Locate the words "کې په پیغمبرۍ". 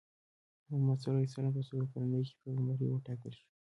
2.27-2.87